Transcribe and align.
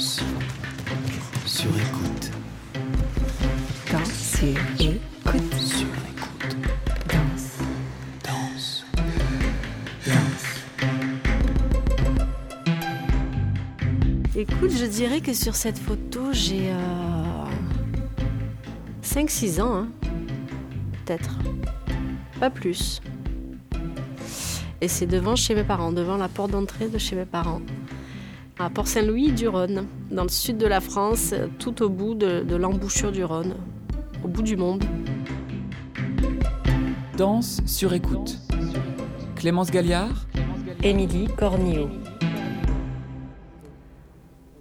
Danse 0.00 0.22
sur 1.44 1.68
écoute. 1.76 2.30
Danse 3.92 4.10
sur 4.10 4.48
écoute. 4.48 5.54
Sur 5.60 5.88
écoute. 6.08 6.56
Danse. 7.06 7.58
Danse. 8.24 8.84
Écoute, 14.34 14.70
je 14.70 14.86
dirais 14.86 15.20
que 15.20 15.34
sur 15.34 15.54
cette 15.54 15.78
photo, 15.78 16.32
j'ai 16.32 16.72
5-6 19.04 19.60
ans, 19.60 19.74
hein. 19.74 19.88
peut-être. 21.04 21.38
Pas 22.40 22.48
plus. 22.48 23.02
Et 24.80 24.88
c'est 24.88 25.04
devant 25.04 25.36
chez 25.36 25.54
mes 25.54 25.64
parents, 25.64 25.92
devant 25.92 26.16
la 26.16 26.28
porte 26.28 26.52
d'entrée 26.52 26.88
de 26.88 26.96
chez 26.96 27.16
mes 27.16 27.26
parents. 27.26 27.60
À 28.60 28.68
Port-Saint-Louis 28.68 29.32
du 29.32 29.48
Rhône, 29.48 29.86
dans 30.10 30.24
le 30.24 30.28
sud 30.28 30.58
de 30.58 30.66
la 30.66 30.82
France, 30.82 31.32
tout 31.58 31.82
au 31.82 31.88
bout 31.88 32.14
de, 32.14 32.42
de 32.42 32.56
l'embouchure 32.56 33.10
du 33.10 33.24
Rhône, 33.24 33.54
au 34.22 34.28
bout 34.28 34.42
du 34.42 34.54
monde. 34.54 34.84
Danse 37.16 37.62
sur 37.64 37.94
écoute. 37.94 38.36
Clémence 39.36 39.70
Galliard, 39.70 40.26
Émilie 40.82 41.26
Cornillot. 41.38 41.88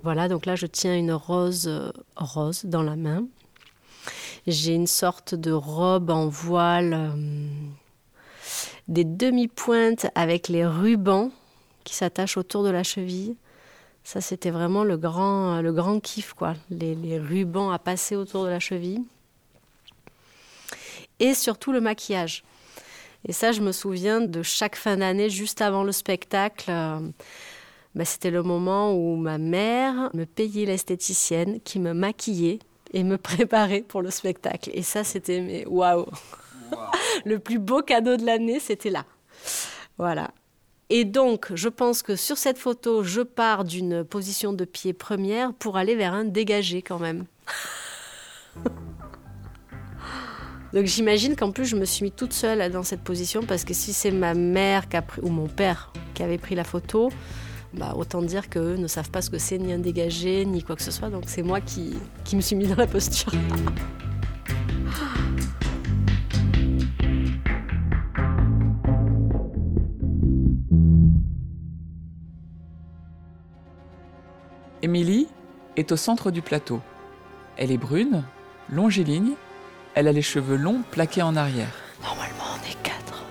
Voilà, 0.02 0.30
donc 0.30 0.45
là 0.45 0.56
je 0.56 0.66
tiens 0.66 0.95
une 0.95 1.12
rose 1.12 1.68
euh, 1.68 1.92
rose 2.16 2.64
dans 2.64 2.84
la 2.84 2.95
main. 2.95 3.26
J'ai 4.48 4.76
une 4.76 4.88
sorte 4.88 5.36
de 5.36 5.52
robe 5.52 6.09
en 6.09 6.30
voile, 6.30 6.94
euh, 6.94 7.50
des 8.88 9.04
demi-pointes 9.04 10.08
avec 10.16 10.48
les 10.48 10.66
rubans 10.66 11.31
qui 11.84 11.95
s'attachent 11.95 12.38
autour 12.38 12.64
de 12.64 12.70
la 12.70 12.84
cheville. 12.84 13.36
Ça, 14.12 14.22
c'était 14.22 14.49
vraiment 14.49 14.84
le 14.84 14.98
grand, 14.98 15.62
le 15.62 15.72
grand 15.72 15.99
kiff, 15.99 16.34
quoi. 16.34 16.55
Les, 16.72 16.95
les 16.95 17.20
rubans 17.20 17.70
à 17.70 17.78
passer 17.78 18.16
autour 18.16 18.44
de 18.44 18.50
la 18.50 18.59
cheville. 18.59 19.03
Et 21.20 21.36
surtout 21.36 21.72
le 21.72 21.80
maquillage. 21.80 22.44
Et 23.28 23.34
ça, 23.34 23.52
je 23.52 23.61
me 23.61 23.72
souviens 23.72 24.19
de 24.19 24.42
chaque 24.42 24.78
fin 24.78 24.97
d'année, 24.97 25.30
juste 25.30 25.61
avant 25.61 25.84
le 25.84 25.92
spectacle. 25.92 26.72
euh, 26.72 27.00
bah, 27.94 28.03
c'était 28.03 28.31
le 28.31 28.42
moment 28.42 28.95
où 28.95 29.16
ma 29.16 29.38
mère 29.38 30.09
me 30.16 30.25
payait 30.25 30.66
l'esthéticienne 30.66 31.59
qui 31.62 31.78
me 31.78 31.94
maquillait 31.94 32.58
et 32.94 33.03
me 33.03 33.17
préparait 33.19 33.84
pour 33.88 34.02
le 34.02 34.09
spectacle. 34.09 34.72
Et 34.73 34.81
ça, 34.81 35.03
c'était 35.03 35.39
mais 35.39 35.67
waouh 35.67 36.08
Le 37.25 37.38
plus 37.38 37.59
beau 37.59 37.84
cadeau 37.84 38.17
de 38.17 38.25
l'année, 38.25 38.59
c'était 38.59 38.89
là. 38.89 39.06
Voilà. 40.00 40.31
Et 40.90 41.06
donc, 41.06 41.52
je 41.54 41.70
pense 41.70 42.02
que 42.02 42.16
sur 42.16 42.38
cette 42.38 42.58
photo, 42.58 43.04
je 43.04 43.22
pars 43.22 43.64
d'une 43.64 44.04
position 44.04 44.54
de 44.54 44.66
pied 44.66 44.94
première 44.94 45.54
pour 45.54 45.78
aller 45.78 45.96
vers 45.96 46.14
un 46.14 46.26
dégagé 46.26 46.81
quand 46.81 47.00
même. 47.00 47.26
Donc 50.73 50.86
j'imagine 50.86 51.36
qu'en 51.36 51.52
plus 51.52 51.66
je 51.66 51.76
me 51.76 51.84
suis 51.84 52.04
mis 52.04 52.12
toute 52.12 52.31
seule 52.31 52.72
dans 52.72 52.84
cette 52.84 53.02
position 53.02 53.42
parce 53.42 53.64
que 53.64 53.73
si 53.73 53.92
c'est 53.92 54.12
ma 54.12 54.36
mère 54.36 54.88
qui 54.88 54.98
a 54.98 55.02
pris, 55.02 55.20
ou 55.23 55.30
mon 55.30 55.48
père 55.48 55.92
qui 56.14 56.22
avait 56.22 56.38
pris 56.38 56.54
la 56.54 56.64
photo, 56.64 57.12
bah, 57.74 57.94
autant 57.98 58.22
dire 58.22 58.50
qu'eux 58.50 58.76
ne 58.76 58.88
savent 58.88 59.09
pas 59.09 59.24
ce 59.24 59.31
que 59.31 59.40
c'est 59.40 59.58
ni 59.58 59.74
un 59.74 59.80
dégagé 59.80 60.46
ni 60.46 60.62
quoi 60.62 60.76
que 60.76 60.84
ce 60.84 60.92
soit. 60.92 61.09
Donc 61.09 61.24
c'est 61.26 61.42
moi 61.42 61.59
qui, 61.59 61.96
qui 62.24 62.36
me 62.36 62.42
suis 62.42 62.56
mis 62.56 62.68
dans 62.68 62.76
la 62.76 62.88
posture. 62.88 63.31
Émilie 74.90 75.28
est 75.78 75.92
au 75.92 75.95
centre 75.95 76.32
du 76.32 76.42
plateau. 76.42 76.82
Elle 77.58 77.72
est 77.72 77.78
brune, 77.78 78.23
longiligne, 78.72 79.34
elle 79.94 80.08
a 80.08 80.12
les 80.12 80.23
cheveux 80.23 80.56
longs 80.56 80.81
plaqués 80.90 81.22
en 81.22 81.36
arrière. 81.36 81.75
Normalement 82.02 82.56
on 82.56 82.68
est 82.68 82.81
quatre. 82.81 83.24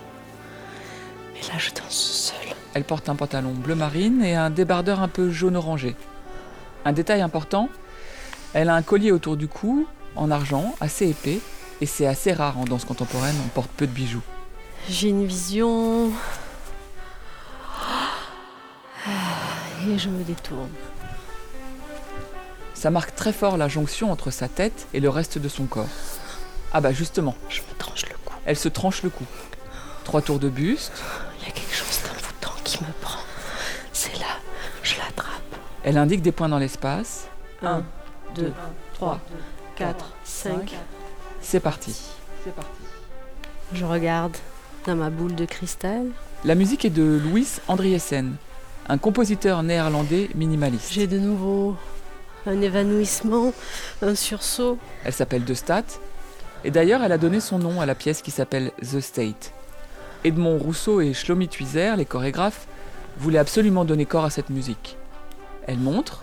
Mais 1.35 1.41
là 1.41 1.59
je 1.59 1.71
danse 1.71 2.31
seule. 2.33 2.55
Elle 2.75 2.85
porte 2.85 3.09
un 3.09 3.17
pantalon 3.17 3.55
bleu 3.55 3.75
marine 3.75 4.23
et 4.23 4.37
un 4.37 4.51
débardeur 4.51 5.03
un 5.03 5.09
peu 5.09 5.33
jaune 5.33 5.57
orangé. 5.57 5.97
Un 6.85 6.93
détail 6.93 7.23
important, 7.23 7.69
elle 8.53 8.69
a 8.69 8.77
un 8.77 8.83
collier 8.83 9.11
autour 9.11 9.37
du 9.37 9.49
cou, 9.49 9.85
en 10.15 10.31
argent, 10.31 10.77
assez 10.81 11.09
épais, 11.09 11.41
et 11.81 11.87
c'est 11.87 12.07
assez 12.07 12.33
rare 12.33 12.57
en 12.57 12.67
danse 12.67 12.85
contemporaine, 12.85 13.35
on 13.45 13.49
porte 13.49 13.71
peu 13.73 13.89
de 13.89 13.93
bijoux. 13.93 14.23
J'ai 14.89 15.09
une 15.09 15.27
vision. 15.27 16.13
Et 19.89 19.99
je 19.99 20.09
me 20.09 20.23
détourne. 20.23 20.69
Ça 22.79 22.93
marque 22.93 23.17
très 23.17 23.33
fort 23.33 23.57
la 23.57 23.67
jonction 23.67 24.13
entre 24.13 24.31
sa 24.31 24.47
tête 24.47 24.87
et 24.95 25.01
le 25.01 25.09
reste 25.09 25.37
de 25.37 25.49
son 25.49 25.65
corps. 25.65 25.89
Ah 26.73 26.81
bah 26.81 26.93
justement, 26.93 27.35
Je 27.49 27.61
me 27.63 27.77
tranche 27.77 28.05
le 28.09 28.15
cou. 28.25 28.35
elle 28.47 28.57
se 28.57 28.69
tranche 28.69 29.03
le 29.03 29.11
cou. 29.11 29.25
Trois 30.05 30.23
tours 30.23 30.39
de 30.39 30.49
buste, 30.49 30.93
Il 31.41 31.49
y 31.49 31.51
a 31.51 31.53
quelque 31.53 31.75
chose 31.75 31.99
d'envoûtant 32.05 32.53
qui 32.63 32.79
me 32.85 32.89
prend. 33.01 33.19
C'est 33.93 34.17
là, 34.21 34.27
je 34.85 34.95
l'attrape. 34.97 35.43
elle 35.83 35.99
indique 35.99 36.23
des 36.23 36.31
points 36.31 36.49
dans 36.49 36.61
l'espace. 36.61 37.27
1, 37.65 37.83
2, 38.37 38.53
3, 38.95 39.21
4, 39.75 40.13
5. 40.23 40.73
C'est 41.43 41.59
parti. 41.59 41.97
Je 43.73 43.85
regarde 43.85 44.37
dans 44.87 44.95
ma 44.95 45.11
boule 45.11 45.35
de 45.35 45.47
cristal. 45.47 46.07
La 46.45 46.55
musique 46.55 46.85
est 46.85 46.91
de 46.91 47.21
Louis 47.25 47.49
Andriessen, 47.67 48.37
un 48.89 48.99
compositeur 48.99 49.65
néerlandais 49.65 50.31
minimaliste. 50.37 50.93
J'ai 50.93 51.09
de 51.09 51.19
nouveau 51.19 51.77
un 52.49 52.61
évanouissement, 52.61 53.53
un 54.03 54.15
sursaut. 54.15 54.79
Elle 55.05 55.13
s'appelle 55.13 55.45
De 55.45 55.55
Stat, 55.55 55.85
et 56.65 56.71
d'ailleurs 56.71 57.03
elle 57.03 57.13
a 57.13 57.19
donné 57.19 57.41
son 57.41 57.59
nom 57.59 57.81
à 57.81 57.87
la 57.87 57.95
pièce 57.95 58.23
qui 58.23 58.31
s'appelle 58.31 58.73
The 58.81 59.01
State. 59.01 59.53
Edmond 60.25 60.59
Rousseau 60.59 61.01
et 61.01 61.15
Shlomi 61.15 61.49
Tuizer, 61.49 61.97
les 61.97 62.05
chorégraphes, 62.05 62.67
voulaient 63.19 63.39
absolument 63.39 63.85
donner 63.85 64.07
corps 64.07 64.25
à 64.25 64.31
cette 64.31 64.51
musique. 64.51 64.97
Elle 65.67 65.79
montre, 65.79 66.23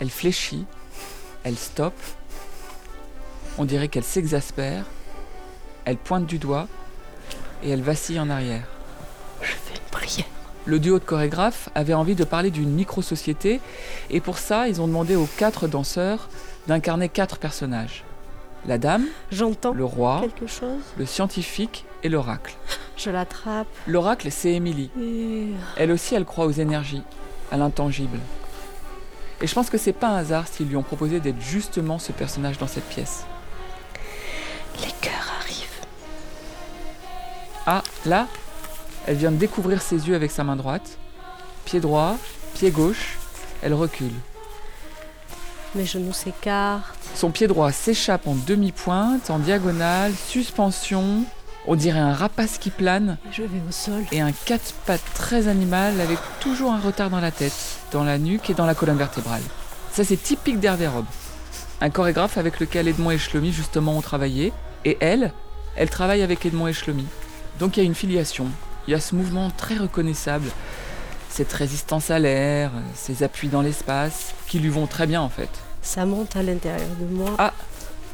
elle 0.00 0.10
fléchit, 0.10 0.66
elle 1.44 1.56
stoppe, 1.56 1.94
on 3.58 3.64
dirait 3.64 3.88
qu'elle 3.88 4.04
s'exaspère, 4.04 4.84
elle 5.84 5.96
pointe 5.96 6.26
du 6.26 6.38
doigt, 6.38 6.68
et 7.62 7.70
elle 7.70 7.82
vacille 7.82 8.20
en 8.20 8.30
arrière. 8.30 8.66
Le 10.66 10.78
duo 10.78 10.98
de 10.98 11.04
chorégraphes 11.04 11.68
avait 11.74 11.94
envie 11.94 12.14
de 12.14 12.24
parler 12.24 12.50
d'une 12.50 12.70
micro-société 12.70 13.60
et 14.10 14.20
pour 14.20 14.38
ça, 14.38 14.68
ils 14.68 14.80
ont 14.80 14.86
demandé 14.86 15.16
aux 15.16 15.28
quatre 15.38 15.68
danseurs 15.68 16.28
d'incarner 16.68 17.08
quatre 17.08 17.38
personnages. 17.38 18.04
La 18.66 18.76
dame, 18.76 19.06
J'entends 19.32 19.72
le 19.72 19.84
roi, 19.86 20.20
quelque 20.20 20.46
chose. 20.46 20.82
le 20.98 21.06
scientifique 21.06 21.86
et 22.02 22.10
l'oracle. 22.10 22.54
Je 22.98 23.08
l'attrape. 23.08 23.66
L'oracle, 23.86 24.30
c'est 24.30 24.52
Émilie. 24.52 24.90
Et 25.00 25.46
Elle 25.78 25.90
aussi, 25.92 26.14
elle 26.14 26.26
croit 26.26 26.44
aux 26.44 26.50
énergies, 26.52 27.02
à 27.50 27.56
l'intangible. 27.56 28.18
Et 29.40 29.46
je 29.46 29.54
pense 29.54 29.70
que 29.70 29.78
c'est 29.78 29.94
pas 29.94 30.08
un 30.08 30.16
hasard 30.16 30.46
s'ils 30.46 30.68
lui 30.68 30.76
ont 30.76 30.82
proposé 30.82 31.18
d'être 31.20 31.40
justement 31.40 31.98
ce 31.98 32.12
personnage 32.12 32.58
dans 32.58 32.66
cette 32.66 32.84
pièce. 32.84 33.24
les 34.82 34.92
cœurs 35.00 35.32
arrivent. 35.40 35.86
Ah, 37.66 37.82
là, 38.04 38.26
elle 39.06 39.16
vient 39.16 39.32
de 39.32 39.36
découvrir 39.36 39.82
ses 39.82 40.08
yeux 40.08 40.14
avec 40.14 40.30
sa 40.30 40.44
main 40.44 40.56
droite. 40.56 40.98
Pied 41.64 41.80
droit, 41.80 42.16
pied 42.54 42.70
gauche, 42.70 43.18
elle 43.62 43.74
recule. 43.74 44.12
Mes 45.74 45.86
genoux 45.86 46.12
s'écartent. 46.12 46.96
Son 47.14 47.30
pied 47.30 47.46
droit 47.46 47.70
s'échappe 47.72 48.26
en 48.26 48.34
demi-pointe, 48.34 49.30
en 49.30 49.38
diagonale, 49.38 50.12
suspension. 50.14 51.24
On 51.66 51.76
dirait 51.76 52.00
un 52.00 52.14
rapace 52.14 52.58
qui 52.58 52.70
plane 52.70 53.18
Je 53.30 53.42
vais 53.42 53.60
au 53.68 53.70
sol. 53.70 54.02
et 54.12 54.20
un 54.20 54.32
quatre 54.32 54.72
pattes 54.86 55.04
très 55.14 55.46
animal 55.46 56.00
avec 56.00 56.18
toujours 56.40 56.72
un 56.72 56.80
retard 56.80 57.10
dans 57.10 57.20
la 57.20 57.30
tête, 57.30 57.52
dans 57.92 58.02
la 58.02 58.18
nuque 58.18 58.50
et 58.50 58.54
dans 58.54 58.66
la 58.66 58.74
colonne 58.74 58.96
vertébrale. 58.96 59.42
Ça 59.92 60.02
c'est 60.04 60.16
typique 60.16 60.58
d'Hervé 60.58 60.88
Robe. 60.88 61.04
Un 61.82 61.90
chorégraphe 61.90 62.38
avec 62.38 62.60
lequel 62.60 62.88
Edmond 62.88 63.10
et 63.10 63.18
Shlomi 63.18 63.52
justement 63.52 63.96
ont 63.96 64.02
travaillé. 64.02 64.52
Et 64.84 64.96
elle, 65.00 65.32
elle 65.76 65.90
travaille 65.90 66.22
avec 66.22 66.44
Edmond 66.46 66.68
et 66.68 66.72
Shlomi. 66.72 67.06
Donc 67.58 67.76
il 67.76 67.80
y 67.80 67.82
a 67.82 67.86
une 67.86 67.94
filiation. 67.94 68.46
Il 68.86 68.92
y 68.92 68.94
a 68.94 69.00
ce 69.00 69.14
mouvement 69.14 69.50
très 69.50 69.76
reconnaissable, 69.76 70.50
cette 71.28 71.52
résistance 71.52 72.10
à 72.10 72.18
l'air, 72.18 72.70
ces 72.94 73.22
appuis 73.22 73.48
dans 73.48 73.62
l'espace, 73.62 74.34
qui 74.46 74.58
lui 74.58 74.68
vont 74.68 74.86
très 74.86 75.06
bien 75.06 75.20
en 75.20 75.28
fait. 75.28 75.50
Ça 75.82 76.04
monte 76.06 76.36
à 76.36 76.42
l'intérieur 76.42 76.88
de 76.98 77.14
moi. 77.14 77.30
Ah. 77.38 77.52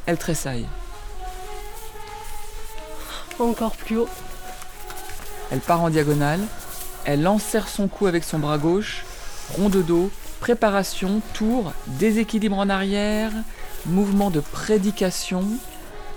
Elle 0.07 0.19
tressaille. 0.19 0.67
Encore 3.39 3.77
plus 3.77 3.99
haut. 3.99 4.09
Elle 5.51 5.61
part 5.61 5.83
en 5.83 5.91
diagonale, 5.91 6.41
elle 7.05 7.27
enserre 7.27 7.69
son 7.69 7.89
cou 7.89 8.07
avec 8.07 8.25
son 8.25 8.39
bras 8.39 8.59
gauche, 8.59 9.05
rond 9.57 9.69
de 9.69 9.83
dos, 9.83 10.11
préparation, 10.41 11.21
tour, 11.35 11.73
déséquilibre 11.87 12.59
en 12.59 12.69
arrière, 12.69 13.33
mouvement 13.87 14.31
de 14.31 14.41
prédication. 14.41 15.45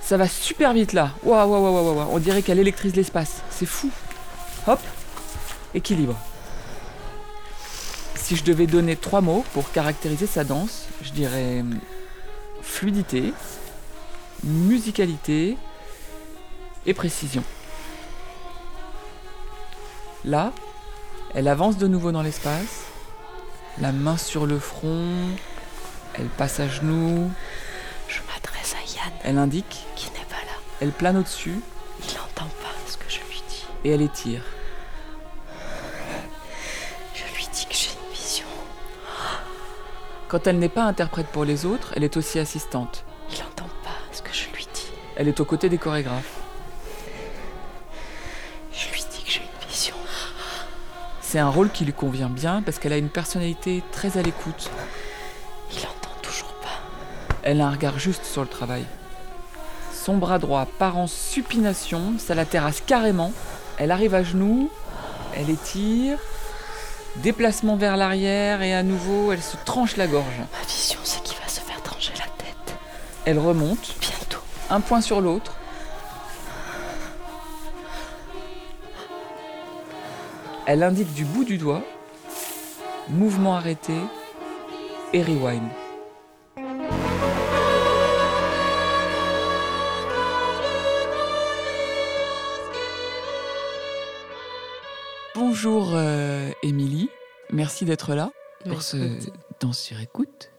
Ça 0.01 0.17
va 0.17 0.27
super 0.27 0.73
vite 0.73 0.93
là. 0.93 1.11
Waouh, 1.23 1.49
waouh, 1.49 1.63
waouh, 1.63 1.73
waouh, 1.73 1.95
waouh. 1.97 2.09
On 2.11 2.19
dirait 2.19 2.41
qu'elle 2.41 2.59
électrise 2.59 2.95
l'espace. 2.95 3.41
C'est 3.51 3.65
fou. 3.65 3.91
Hop, 4.67 4.79
équilibre. 5.73 6.15
Si 8.15 8.35
je 8.35 8.43
devais 8.43 8.67
donner 8.67 8.95
trois 8.95 9.21
mots 9.21 9.43
pour 9.53 9.71
caractériser 9.71 10.27
sa 10.27 10.43
danse, 10.43 10.85
je 11.01 11.11
dirais 11.11 11.61
hum, 11.61 11.79
fluidité, 12.61 13.33
musicalité 14.43 15.57
et 16.85 16.93
précision. 16.93 17.43
Là, 20.25 20.51
elle 21.33 21.47
avance 21.47 21.77
de 21.77 21.87
nouveau 21.87 22.11
dans 22.11 22.21
l'espace, 22.21 22.83
la 23.79 23.91
main 23.91 24.17
sur 24.17 24.45
le 24.45 24.59
front, 24.59 25.15
elle 26.13 26.27
passe 26.27 26.59
à 26.59 26.67
genoux, 26.67 27.31
Je 28.07 28.19
m'adresse 28.27 28.73
à 28.75 28.95
Yann, 28.95 29.13
elle 29.23 29.37
indique, 29.37 29.85
qui 29.95 30.09
n'est 30.11 30.25
pas 30.25 30.35
là. 30.45 30.57
elle 30.81 30.91
plane 30.91 31.17
au-dessus 31.17 31.59
et 33.83 33.91
elle 33.91 34.01
étire. 34.01 34.41
Je 37.13 37.23
lui 37.35 37.47
dis 37.53 37.65
que 37.65 37.75
j'ai 37.75 37.89
une 37.91 38.13
vision. 38.13 38.45
Quand 40.27 40.47
elle 40.47 40.59
n'est 40.59 40.69
pas 40.69 40.83
interprète 40.83 41.27
pour 41.27 41.45
les 41.45 41.65
autres, 41.65 41.93
elle 41.95 42.03
est 42.03 42.17
aussi 42.17 42.39
assistante. 42.39 43.03
Il 43.31 43.39
n'entend 43.39 43.69
pas 43.83 43.97
ce 44.11 44.21
que 44.21 44.33
je 44.33 44.47
lui 44.55 44.67
dis. 44.73 44.91
Elle 45.15 45.27
est 45.27 45.39
aux 45.39 45.45
côtés 45.45 45.69
des 45.69 45.77
chorégraphes. 45.77 46.39
Je 48.71 48.91
lui 48.91 49.03
dis 49.11 49.23
que 49.23 49.31
j'ai 49.31 49.41
une 49.41 49.69
vision. 49.69 49.95
C'est 51.21 51.39
un 51.39 51.49
rôle 51.49 51.69
qui 51.69 51.85
lui 51.85 51.93
convient 51.93 52.29
bien 52.29 52.61
parce 52.61 52.79
qu'elle 52.79 52.93
a 52.93 52.97
une 52.97 53.09
personnalité 53.09 53.83
très 53.91 54.17
à 54.17 54.21
l'écoute. 54.21 54.69
Il 55.71 55.79
entend 55.79 56.15
toujours 56.21 56.53
pas. 56.55 56.79
Elle 57.43 57.61
a 57.61 57.67
un 57.67 57.71
regard 57.71 57.99
juste 57.99 58.25
sur 58.25 58.41
le 58.41 58.47
travail. 58.47 58.85
Son 59.93 60.17
bras 60.17 60.39
droit 60.39 60.65
part 60.79 60.97
en 60.97 61.07
supination, 61.07 62.13
ça 62.17 62.33
la 62.33 62.45
terrasse 62.45 62.81
carrément. 62.81 63.31
Elle 63.79 63.91
arrive 63.91 64.13
à 64.13 64.23
genoux, 64.23 64.69
elle 65.35 65.49
étire, 65.49 66.19
déplacement 67.15 67.77
vers 67.77 67.95
l'arrière 67.95 68.61
et 68.61 68.73
à 68.75 68.83
nouveau 68.83 69.31
elle 69.31 69.41
se 69.41 69.55
tranche 69.63 69.95
la 69.95 70.05
gorge. 70.05 70.25
Ma 70.37 70.67
vision, 70.67 70.99
c'est 71.03 71.23
qu'il 71.23 71.37
va 71.37 71.47
se 71.47 71.61
faire 71.61 71.81
trancher 71.81 72.11
la 72.17 72.25
tête. 72.43 72.75
Elle 73.23 73.39
remonte, 73.39 73.95
Bientôt. 74.01 74.41
un 74.69 74.81
point 74.81 74.99
sur 74.99 75.21
l'autre. 75.21 75.53
Elle 80.65 80.83
indique 80.83 81.13
du 81.13 81.23
bout 81.23 81.45
du 81.45 81.57
doigt, 81.57 81.81
mouvement 83.07 83.55
arrêté 83.55 83.95
et 85.13 85.23
rewind. 85.23 85.67
Bonjour 95.61 95.91
euh, 95.93 96.51
Émilie, 96.63 97.09
merci 97.51 97.83
d'être 97.83 98.15
là 98.15 98.31
pour 98.69 98.81
ce 98.81 98.95
Danse 99.59 99.77
sur 99.77 99.99
écoute. 99.99 100.51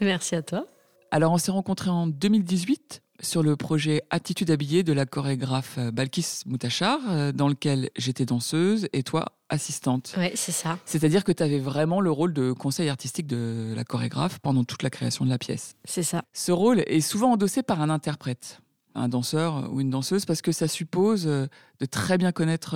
Merci 0.00 0.34
à 0.34 0.40
toi. 0.40 0.64
Alors, 1.10 1.32
on 1.32 1.36
s'est 1.36 1.50
rencontrés 1.50 1.90
en 1.90 2.06
2018 2.06 3.02
sur 3.20 3.42
le 3.42 3.54
projet 3.56 4.00
Attitude 4.08 4.50
habillée 4.50 4.82
de 4.82 4.94
la 4.94 5.04
chorégraphe 5.04 5.76
euh, 5.76 5.90
Balkis 5.90 6.40
Moutachar, 6.46 7.00
euh, 7.10 7.32
dans 7.32 7.48
lequel 7.48 7.90
j'étais 7.98 8.24
danseuse 8.24 8.88
et 8.94 9.02
toi 9.02 9.26
assistante. 9.50 10.14
Oui, 10.16 10.30
c'est 10.34 10.52
ça. 10.52 10.78
C'est-à-dire 10.86 11.22
que 11.22 11.32
tu 11.32 11.42
avais 11.42 11.60
vraiment 11.60 12.00
le 12.00 12.10
rôle 12.10 12.32
de 12.32 12.52
conseil 12.52 12.88
artistique 12.88 13.26
de 13.26 13.74
la 13.76 13.84
chorégraphe 13.84 14.38
pendant 14.38 14.64
toute 14.64 14.82
la 14.82 14.88
création 14.88 15.26
de 15.26 15.30
la 15.30 15.36
pièce. 15.36 15.74
C'est 15.84 16.02
ça. 16.02 16.22
Ce 16.32 16.50
rôle 16.50 16.80
est 16.86 17.02
souvent 17.02 17.32
endossé 17.32 17.62
par 17.62 17.82
un 17.82 17.90
interprète, 17.90 18.62
un 18.94 19.10
danseur 19.10 19.70
ou 19.70 19.82
une 19.82 19.90
danseuse, 19.90 20.24
parce 20.24 20.40
que 20.40 20.50
ça 20.50 20.66
suppose 20.66 21.26
de 21.26 21.86
très 21.90 22.16
bien 22.16 22.32
connaître 22.32 22.74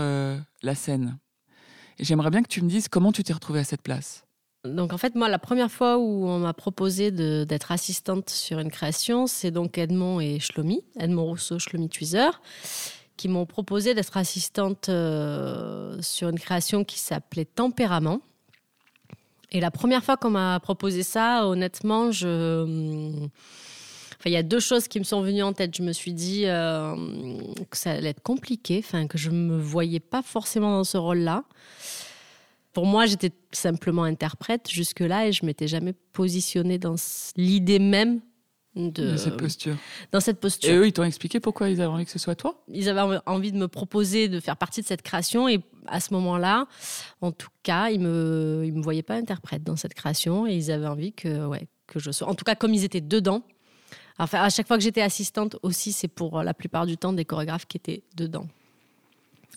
la 0.63 0.75
scène. 0.75 1.19
J'aimerais 2.01 2.31
bien 2.31 2.43
que 2.43 2.49
tu 2.49 2.63
me 2.63 2.69
dises 2.69 2.89
comment 2.89 3.13
tu 3.13 3.23
t'es 3.23 3.33
retrouvée 3.33 3.61
à 3.61 3.65
cette 3.65 3.83
place. 3.83 4.25
Donc 4.65 4.93
en 4.93 4.99
fait, 4.99 5.15
moi, 5.15 5.29
la 5.29 5.39
première 5.39 5.71
fois 5.71 5.99
où 5.99 6.27
on 6.27 6.39
m'a 6.39 6.53
proposé 6.53 7.11
d'être 7.11 7.73
assistante 7.73 8.29
sur 8.29 8.59
une 8.59 8.71
création, 8.71 9.27
c'est 9.27 9.51
donc 9.51 9.79
Edmond 9.79 10.21
et 10.21 10.39
Shlomi, 10.39 10.85
Edmond 10.99 11.25
Rousseau, 11.25 11.59
Shlomi 11.59 11.89
Tweezer, 11.89 12.41
qui 13.17 13.29
m'ont 13.29 13.47
proposé 13.47 13.95
d'être 13.95 14.17
assistante 14.17 14.89
euh, 14.89 16.01
sur 16.03 16.29
une 16.29 16.39
création 16.39 16.85
qui 16.85 16.99
s'appelait 16.99 17.47
Tempérament. 17.47 18.21
Et 19.51 19.61
la 19.61 19.71
première 19.71 20.05
fois 20.05 20.17
qu'on 20.17 20.31
m'a 20.31 20.61
proposé 20.61 21.03
ça, 21.03 21.47
honnêtement, 21.47 22.13
je... 22.13 23.29
Enfin, 24.21 24.29
il 24.29 24.35
y 24.35 24.37
a 24.37 24.43
deux 24.43 24.61
choses 24.61 24.87
qui 24.87 24.99
me 24.99 25.05
sont 25.05 25.23
venues 25.23 25.43
en 25.43 25.55
tête. 25.55 25.75
Je 25.75 25.83
me 25.83 25.93
suis 25.93 26.13
dit 26.13 26.43
euh, 26.45 26.95
que 27.71 27.77
ça 27.77 27.93
allait 27.93 28.11
être 28.11 28.23
compliqué, 28.23 28.83
enfin, 28.85 29.07
que 29.07 29.17
je 29.17 29.31
ne 29.31 29.37
me 29.37 29.59
voyais 29.59 29.99
pas 30.01 30.21
forcément 30.23 30.71
dans 30.77 30.85
ce 30.85 30.99
rôle-là. 30.99 31.45
Pour 32.73 32.87
moi, 32.87 33.07
j'étais 33.07 33.33
simplement 33.51 34.05
interprète 34.05 34.69
jusque-là 34.71 35.27
et 35.27 35.33
je 35.33 35.45
m'étais 35.45 35.67
jamais 35.67 35.93
positionnée 36.13 36.79
dans 36.79 36.95
l'idée 37.37 37.79
même 37.81 38.21
de 38.77 39.13
de 39.13 39.17
cette 39.17 39.37
posture. 39.37 39.77
dans 40.13 40.21
cette 40.21 40.39
posture. 40.39 40.71
Et 40.71 40.77
eux, 40.77 40.87
ils 40.87 40.93
t'ont 40.93 41.03
expliqué 41.03 41.41
pourquoi 41.41 41.69
ils 41.71 41.81
avaient 41.81 41.91
envie 41.91 42.05
que 42.05 42.11
ce 42.13 42.21
soit 42.21 42.37
toi? 42.37 42.63
Ils 42.69 42.89
avaient 42.89 43.01
env- 43.01 43.23
envie 43.27 43.51
de 43.51 43.57
me 43.57 43.67
proposer 43.67 44.29
de 44.29 44.39
faire 44.39 44.57
partie 44.57 44.81
de 44.83 44.87
cette 44.87 45.03
création 45.03 45.49
et 45.49 45.61
à 45.89 45.99
ce 45.99 46.15
moment-là, 46.15 46.67
en 47.23 47.33
tout 47.33 47.49
cas, 47.65 47.89
ils 47.91 47.99
me 47.99 48.63
ils 48.65 48.73
me 48.73 48.83
voyaient 48.83 49.03
pas 49.03 49.15
interprète 49.17 49.65
dans 49.65 49.75
cette 49.77 49.95
création 49.95 50.47
et 50.47 50.55
ils 50.55 50.71
avaient 50.71 50.87
envie 50.87 51.13
que 51.13 51.47
ouais 51.47 51.67
que 51.89 51.99
je 51.99 52.13
sois. 52.13 52.29
En 52.29 52.35
tout 52.37 52.45
cas, 52.45 52.55
comme 52.55 52.73
ils 52.75 52.85
étaient 52.85 53.01
dedans. 53.01 53.43
Enfin, 54.23 54.43
à 54.43 54.51
chaque 54.51 54.67
fois 54.69 54.77
que 54.77 54.83
j'étais 54.83 55.03
assistante 55.03 55.57
aussi, 55.63 55.93
c'est 55.93 56.09
pour 56.09 56.39
euh, 56.39 56.43
la 56.45 56.55
plupart 56.55 56.87
du 56.87 56.97
temps 56.97 57.13
des 57.13 57.25
chorégraphes 57.25 57.67
qui 57.67 57.77
étaient 57.79 58.03
dedans. 58.17 58.47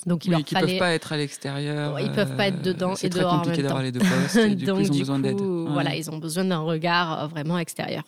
Donc 0.06 0.26
il 0.26 0.30
Oui, 0.30 0.36
leur 0.38 0.44
qui 0.46 0.54
fallait. 0.56 0.68
peuvent 0.68 0.80
pas 0.80 0.94
être 0.94 1.14
à 1.14 1.18
l'extérieur. 1.18 1.94
Ouais, 1.94 2.04
ils 2.06 2.12
peuvent 2.12 2.36
pas 2.36 2.48
être 2.48 2.62
dedans 2.62 2.96
c'est 2.96 3.08
et 3.08 3.10
dehors 3.10 3.34
en 3.34 3.38
compliqué 3.38 3.58
même 3.62 3.72
d'avoir 3.72 3.80
temps. 3.80 3.86
les 3.86 3.92
deux 3.92 4.00
postes. 4.00 4.36
Et 4.38 4.50
du 4.56 4.66
coup, 4.66 4.72
Donc 4.72 4.80
ils 4.82 4.90
ont 4.90 4.94
du 4.94 5.00
besoin 5.00 5.20
d'aide. 5.20 5.40
Ouais. 5.40 5.72
voilà, 5.72 5.96
ils 5.96 6.10
ont 6.12 6.18
besoin 6.18 6.44
d'un 6.46 6.60
regard 6.60 7.24
euh, 7.24 7.28
vraiment 7.28 7.58
extérieur. 7.58 8.04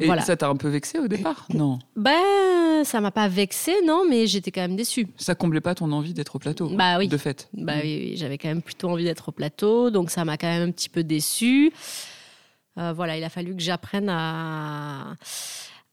Et 0.00 0.06
voilà. 0.06 0.22
ça 0.22 0.36
t'a 0.36 0.48
un 0.48 0.56
peu 0.56 0.68
vexé 0.68 0.98
au 0.98 1.08
départ? 1.08 1.46
Non. 1.54 1.78
Ben, 1.96 2.84
ça 2.84 3.00
m'a 3.00 3.10
pas 3.10 3.28
vexé, 3.28 3.72
non, 3.86 4.02
mais 4.08 4.26
j'étais 4.26 4.50
quand 4.50 4.60
même 4.60 4.76
déçue. 4.76 5.08
Ça 5.16 5.34
comblait 5.34 5.62
pas 5.62 5.74
ton 5.74 5.90
envie 5.92 6.12
d'être 6.12 6.36
au 6.36 6.38
plateau 6.38 6.68
Bah 6.68 6.98
oui. 6.98 7.08
De 7.08 7.16
fait? 7.16 7.48
Bah 7.54 7.74
oui, 7.82 8.08
oui, 8.10 8.16
j'avais 8.16 8.36
quand 8.36 8.48
même 8.48 8.60
plutôt 8.60 8.90
envie 8.90 9.04
d'être 9.04 9.30
au 9.30 9.32
plateau, 9.32 9.90
donc 9.90 10.10
ça 10.10 10.24
m'a 10.26 10.36
quand 10.36 10.48
même 10.48 10.68
un 10.68 10.72
petit 10.72 10.90
peu 10.90 11.02
déçue. 11.02 11.72
Euh, 12.78 12.92
voilà, 12.94 13.16
il 13.16 13.24
a 13.24 13.28
fallu 13.30 13.54
que 13.56 13.62
j'apprenne 13.62 14.08
à, 14.10 15.14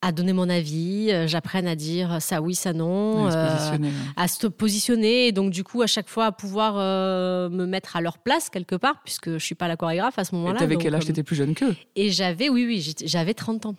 à 0.02 0.12
donner 0.12 0.34
mon 0.34 0.50
avis, 0.50 1.12
euh, 1.12 1.28
j'apprenne 1.28 1.66
à 1.68 1.76
dire 1.76 2.18
ça 2.22 2.42
oui, 2.42 2.56
ça 2.56 2.74
non, 2.74 3.26
Ouais, 3.26 3.32
se 3.32 3.38
euh, 3.38 3.48
positionner, 3.56 3.88
ouais. 3.88 3.94
à 4.18 4.28
se 4.28 4.48
positionner, 4.48 5.28
et 5.28 5.32
donc 5.32 5.52
du 5.52 5.64
coup 5.64 5.82
à 5.82 5.88
chaque 5.88 6.10
fois 6.10 6.26
à 6.26 6.32
pouvoir 6.34 6.76
euh, 6.78 7.48
me 7.50 7.66
mettre 7.66 7.96
à 7.96 8.02
leur 8.02 8.18
place 8.18 8.50
quelque 8.50 8.76
part, 8.76 8.96
puisque 9.06 9.32
je 9.32 9.38
suis 9.46 9.56
pas 9.56 9.70
la 9.70 9.78
chorégraphe 9.78 10.20
à 10.20 10.26
ce 10.26 10.34
Et 10.34 10.38
moment-là. 10.40 10.60
t'avais 10.60 10.74
donc, 10.76 10.84
quel 10.84 10.96
âge? 10.96 11.06
T'étais 11.06 11.24
plus 11.24 11.38
jeune 11.38 11.56
qu'eux? 11.56 11.74
Et 11.96 12.10
j'avais, 12.12 12.50
oui, 12.50 12.66
oui, 12.68 12.94
j'avais 13.06 13.34
30 13.34 13.66
ans. 13.68 13.76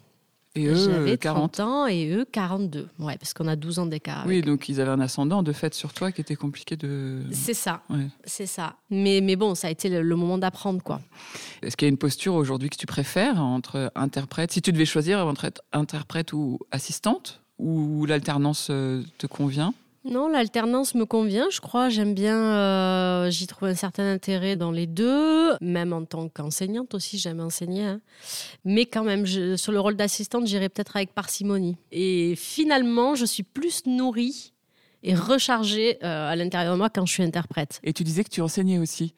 Et 0.57 0.67
eux, 0.67 0.75
J'avais 0.75 1.13
euh, 1.13 1.17
40. 1.17 1.53
30 1.55 1.61
ans 1.67 1.87
et 1.89 2.09
eux 2.13 2.25
42. 2.31 2.89
Ouais, 3.01 3.17
parce 3.19 3.35
qu'on 3.35 3.49
a 3.49 3.57
12 3.57 3.81
ans 3.81 3.87
d'écart. 3.87 4.25
Oui, 4.27 4.39
eux. 4.39 4.43
donc 4.43 4.69
ils 4.69 4.81
avaient 4.81 4.93
un 4.93 5.01
ascendant 5.01 5.43
de 5.43 5.53
fait 5.53 5.75
sur 5.75 5.93
toi 5.93 6.13
qui 6.13 6.21
était 6.21 6.37
compliqué 6.37 6.77
de. 6.77 7.23
C'est 7.33 7.55
ça, 7.55 7.83
Ouais. 7.91 8.07
c'est 8.25 8.47
ça. 8.47 8.77
Mais, 8.91 9.21
mais 9.21 9.35
bon, 9.35 9.55
ça 9.57 9.67
a 9.67 9.71
été 9.71 9.89
le, 9.89 10.03
le 10.03 10.17
moment 10.17 10.39
d'apprendre, 10.39 10.81
quoi. 10.83 11.01
Est-ce 11.63 11.77
qu'il 11.77 11.87
y 11.87 11.89
a 11.89 11.91
une 11.91 11.99
posture 11.99 12.35
aujourd'hui 12.35 12.71
que 12.71 12.77
tu 12.77 12.87
préfères 12.87 13.41
entre 13.43 13.91
interprète 13.97 14.53
Si 14.53 14.63
tu 14.63 14.71
devais 14.71 14.85
choisir 14.85 15.27
entre 15.27 15.45
être 15.45 15.63
interprète 15.73 16.33
ou 16.33 16.61
assistante, 16.71 17.41
ou 17.59 18.07
l'alternance 18.07 18.69
euh, 18.71 19.03
te 19.19 19.27
convient? 19.27 19.75
Non, 20.05 20.29
l'alternance 20.29 20.95
me 20.95 21.07
convient, 21.07 21.49
je 21.51 21.61
crois. 21.61 21.89
J'aime 21.89 22.13
bien, 22.15 22.37
euh, 22.39 23.31
j'y 23.31 23.47
trouve 23.47 23.69
un 23.69 23.75
certain 23.75 24.13
intérêt 24.13 24.55
dans 24.55 24.71
les 24.71 24.87
deux. 24.87 25.53
Même 25.63 25.95
en 25.95 26.05
tant 26.05 26.29
qu'enseignante 26.29 26.93
aussi, 26.95 27.19
j'aime 27.19 27.41
enseigner. 27.41 27.85
hein. 27.85 28.01
Mais 28.67 28.85
quand 28.85 29.03
même, 29.03 29.25
sur 29.57 29.73
le 29.73 29.81
rôle 29.81 29.97
d'assistante, 29.97 30.47
j'irai 30.47 30.69
peut-être 30.69 30.97
avec 30.97 31.15
parcimonie. 31.15 31.79
Et 31.91 32.35
finalement, 32.37 33.15
je 33.15 33.25
suis 33.25 33.45
plus 33.45 33.87
nourrie 33.87 34.53
et 35.03 35.15
rechargée 35.15 35.97
euh, 36.05 36.31
à 36.31 36.37
l'intérieur 36.37 36.75
de 36.75 36.79
moi 36.79 36.91
quand 36.91 37.07
je 37.07 37.13
suis 37.13 37.23
interprète. 37.23 37.81
Et 37.83 37.95
tu 37.95 38.05
disais 38.05 38.25
que 38.25 38.31
tu 38.31 38.43
enseignais 38.43 38.79
aussi. 38.79 39.15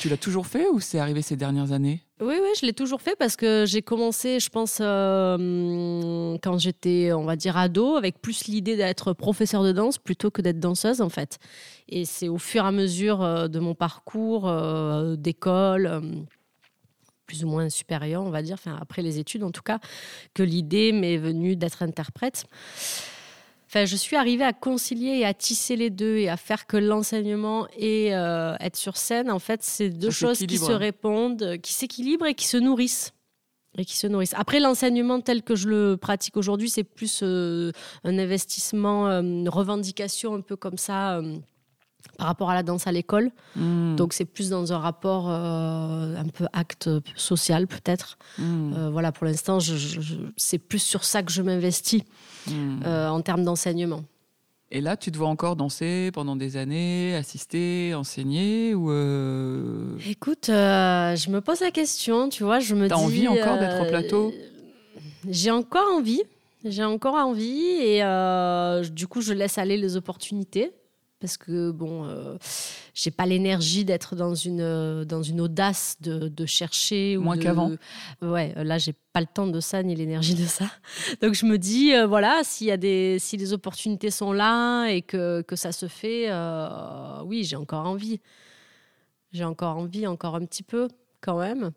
Tu 0.00 0.08
l'as 0.08 0.16
toujours 0.16 0.46
fait 0.48 0.66
ou 0.68 0.80
c'est 0.80 0.98
arrivé 0.98 1.22
ces 1.22 1.36
dernières 1.36 1.70
années? 1.70 2.02
Oui, 2.20 2.34
oui, 2.42 2.48
je 2.60 2.66
l'ai 2.66 2.72
toujours 2.72 3.00
fait 3.00 3.14
parce 3.16 3.36
que 3.36 3.64
j'ai 3.64 3.80
commencé, 3.80 4.40
je 4.40 4.48
pense, 4.48 4.78
euh, 4.80 6.36
quand 6.42 6.58
j'étais, 6.58 7.12
on 7.12 7.24
va 7.24 7.36
dire, 7.36 7.56
ado, 7.56 7.94
avec 7.94 8.20
plus 8.20 8.46
l'idée 8.46 8.76
d'être 8.76 9.12
professeur 9.12 9.62
de 9.62 9.70
danse 9.70 9.98
plutôt 9.98 10.32
que 10.32 10.42
d'être 10.42 10.58
danseuse, 10.58 11.00
en 11.00 11.10
fait. 11.10 11.38
Et 11.88 12.04
c'est 12.04 12.28
au 12.28 12.38
fur 12.38 12.64
et 12.64 12.66
à 12.66 12.72
mesure 12.72 13.22
euh, 13.22 13.46
de 13.46 13.60
mon 13.60 13.76
parcours 13.76 14.48
euh, 14.48 15.14
d'école, 15.14 16.00
plus 17.26 17.44
ou 17.44 17.48
moins 17.48 17.68
supérieur, 17.68 18.24
on 18.24 18.30
va 18.30 18.42
dire, 18.42 18.58
après 18.80 19.02
les 19.02 19.20
études 19.20 19.44
en 19.44 19.52
tout 19.52 19.62
cas, 19.62 19.78
que 20.34 20.42
l'idée 20.42 20.90
m'est 20.90 21.18
venue 21.18 21.54
d'être 21.54 21.84
interprète. 21.84 22.46
Enfin, 23.70 23.84
je 23.84 23.96
suis 23.96 24.16
arrivée 24.16 24.44
à 24.44 24.54
concilier 24.54 25.18
et 25.18 25.26
à 25.26 25.34
tisser 25.34 25.76
les 25.76 25.90
deux 25.90 26.16
et 26.16 26.30
à 26.30 26.38
faire 26.38 26.66
que 26.66 26.78
l'enseignement 26.78 27.66
et 27.76 28.16
euh, 28.16 28.54
être 28.60 28.76
sur 28.76 28.96
scène, 28.96 29.30
en 29.30 29.38
fait, 29.38 29.62
c'est 29.62 29.90
deux 29.90 30.10
Ça 30.10 30.28
choses 30.28 30.38
qui 30.38 30.56
se 30.56 30.72
répondent, 30.72 31.42
euh, 31.42 31.56
qui 31.58 31.74
s'équilibrent 31.74 32.24
et 32.24 32.34
qui 32.34 32.46
se 32.46 32.56
nourrissent. 32.56 33.12
Et 33.76 33.84
qui 33.84 33.98
se 33.98 34.06
nourrissent. 34.06 34.34
Après, 34.38 34.58
l'enseignement 34.58 35.20
tel 35.20 35.42
que 35.42 35.54
je 35.54 35.68
le 35.68 35.96
pratique 35.98 36.38
aujourd'hui, 36.38 36.70
c'est 36.70 36.82
plus 36.82 37.20
euh, 37.22 37.70
un 38.04 38.18
investissement, 38.18 39.06
euh, 39.08 39.20
une 39.20 39.50
revendication 39.50 40.34
un 40.34 40.40
peu 40.40 40.56
comme 40.56 40.78
ça. 40.78 41.18
euh, 41.18 41.36
par 42.16 42.26
rapport 42.26 42.50
à 42.50 42.54
la 42.54 42.62
danse 42.62 42.86
à 42.86 42.92
l'école. 42.92 43.30
Hmm. 43.56 43.94
Donc 43.96 44.12
c'est 44.12 44.24
plus 44.24 44.50
dans 44.50 44.72
un 44.72 44.78
rapport 44.78 45.28
euh, 45.30 46.16
un 46.16 46.28
peu 46.28 46.46
acte 46.52 46.88
social 47.16 47.66
peut-être. 47.66 48.18
Hmm. 48.38 48.72
Euh, 48.76 48.90
voilà, 48.90 49.12
pour 49.12 49.24
l'instant, 49.26 49.60
je- 49.60 49.76
je- 49.76 50.00
je- 50.00 50.16
c'est 50.36 50.58
plus 50.58 50.82
sur 50.82 51.04
ça 51.04 51.22
que 51.22 51.30
je 51.32 51.42
m'investis 51.42 52.02
Hmm. 52.48 52.80
euh, 52.84 53.08
en 53.08 53.20
termes 53.20 53.44
d'enseignement. 53.44 54.02
Et 54.70 54.80
là, 54.82 54.96
tu 54.98 55.10
te 55.10 55.16
vois 55.16 55.28
encore 55.28 55.56
danser 55.56 56.10
pendant 56.12 56.36
des 56.36 56.56
années, 56.58 57.14
assister, 57.16 57.94
enseigner 57.94 58.74
ou 58.74 58.90
Écoute, 60.06 60.46
je 60.48 61.30
me 61.30 61.40
pose 61.40 61.60
la 61.60 61.70
question, 61.70 62.28
tu 62.28 62.42
vois, 62.44 62.60
je 62.60 62.74
me 62.74 62.86
T'as 62.88 62.96
dis... 62.96 63.02
envie 63.02 63.28
encore 63.28 63.58
d'être 63.58 63.80
au 63.82 63.86
plateau? 63.88 64.32
J'ai 65.28 65.50
encore 65.50 65.88
envie, 65.96 66.22
j'ai 66.64 66.84
encore 66.84 67.14
envie 67.14 67.62
et 67.80 68.02
du 68.90 69.06
coup 69.06 69.20
je 69.22 69.32
laisse 69.32 69.56
aller 69.58 69.76
les 69.76 69.96
opportunités 69.96 70.72
parce 71.20 71.36
que 71.36 71.70
bon, 71.70 72.04
euh, 72.04 72.36
j'ai 72.94 73.10
pas 73.10 73.26
l'énergie 73.26 73.84
d'être 73.84 74.14
dans 74.14 74.34
une 74.34 74.60
euh, 74.60 75.04
dans 75.04 75.22
une 75.22 75.40
audace 75.40 75.96
de, 76.00 76.28
de 76.28 76.46
chercher 76.46 77.16
Moins 77.16 77.36
qu'avant. 77.36 77.72
Ouais, 78.22 78.54
là 78.56 78.78
j'ai 78.78 78.94
pas 79.12 79.20
le 79.20 79.26
temps 79.26 79.46
de 79.46 79.60
ça 79.60 79.82
ni 79.82 79.94
l'énergie 79.94 80.34
de 80.34 80.44
ça. 80.44 80.66
Donc 81.22 81.34
je 81.34 81.46
me 81.46 81.58
dis 81.58 81.92
euh, 81.94 82.06
voilà, 82.06 82.40
s'il 82.44 82.68
y 82.68 82.70
a 82.70 82.76
des 82.76 83.18
si 83.18 83.36
les 83.36 83.52
opportunités 83.52 84.10
sont 84.10 84.32
là 84.32 84.88
et 84.88 85.02
que 85.02 85.42
que 85.42 85.56
ça 85.56 85.72
se 85.72 85.86
fait, 85.86 86.26
euh, 86.28 87.22
oui 87.24 87.44
j'ai 87.44 87.56
encore 87.56 87.86
envie. 87.86 88.20
J'ai 89.32 89.44
encore 89.44 89.76
envie, 89.76 90.06
encore 90.06 90.36
un 90.36 90.46
petit 90.46 90.62
peu 90.62 90.88
quand 91.20 91.38
même. 91.38 91.72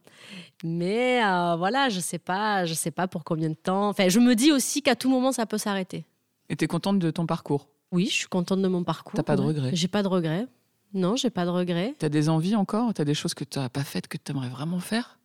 Mais 0.64 1.20
voilà, 1.58 1.90
je 1.90 2.00
sais 2.00 2.20
pas, 2.20 2.66
je 2.66 2.74
sais 2.74 2.92
pas 2.92 3.08
pour 3.08 3.26
combien 3.26 3.50
de 3.50 3.56
temps. 3.56 3.90
Enfin, 3.90 4.08
je 4.08 4.20
me 4.20 4.36
dis 4.36 4.54
aussi 4.54 4.82
qu'à 4.82 4.96
tout 4.96 5.10
moment 5.10 5.34
ça 5.34 5.46
peut 5.46 5.58
s'arrêter. 5.58 6.06
Et 6.48 6.56
t'es 6.56 6.68
contente 6.68 7.00
de 7.00 7.12
ton 7.12 7.26
parcours? 7.26 7.68
Oui, 7.92 8.08
je 8.08 8.14
suis 8.14 8.28
contente 8.28 8.62
de 8.62 8.68
mon 8.68 8.84
parcours. 8.84 9.14
T'as 9.16 9.24
pas 9.24 9.36
de 9.36 9.42
regrets 9.42 9.72
J'ai 9.74 9.88
pas 9.88 10.04
de 10.04 10.08
regrets. 10.08 10.48
Non, 10.94 11.16
j'ai 11.16 11.30
pas 11.30 11.46
de 11.46 11.50
regrets. 11.50 11.94
T'as 12.00 12.10
des 12.10 12.30
envies 12.30 12.56
encore? 12.56 12.94
T'as 12.94 13.06
des 13.06 13.14
choses 13.14 13.34
que 13.34 13.44
t'as 13.44 13.70
pas 13.70 13.84
faites 13.84 14.08
que 14.08 14.18
t'aimerais 14.18 14.50
vraiment 14.50 14.80
faire? 14.80 15.18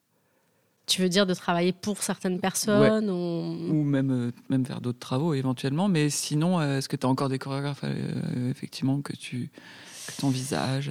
Tu 0.86 1.02
veux 1.02 1.08
dire 1.08 1.26
de 1.26 1.34
travailler 1.34 1.72
pour 1.72 2.02
certaines 2.02 2.38
personnes 2.38 3.10
ou... 3.10 3.72
Ou 3.72 3.82
même, 3.82 4.10
euh, 4.12 4.32
même 4.48 4.64
faire 4.64 4.80
d'autres 4.80 5.00
travaux 5.00 5.34
éventuellement. 5.34 5.88
Mais 5.88 6.10
sinon, 6.10 6.60
euh, 6.60 6.78
est-ce 6.78 6.88
que 6.88 6.94
t'as 6.94 7.08
encore 7.08 7.28
des 7.28 7.40
chorégraphes 7.40 7.82
euh, 7.82 8.50
effectivement 8.50 9.00
que 9.00 9.12
tu 9.12 9.50
que 10.06 10.24
envisages 10.24 10.90